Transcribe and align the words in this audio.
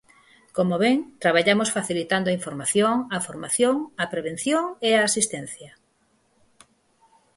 Como 0.57 0.75
ven, 0.83 0.97
traballamos 1.23 1.73
facilitando 1.77 2.27
a 2.29 2.37
información, 2.39 2.95
a 3.15 3.17
formación, 3.27 3.75
a 4.03 4.05
prevención 4.13 4.63
e 4.87 4.89
a 4.95 5.01
asistencia. 5.09 5.71